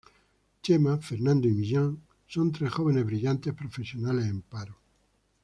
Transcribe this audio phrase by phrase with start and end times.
[0.63, 4.75] Chema, Fernando y Millán son tres jóvenes y brillantes profesionales en paro.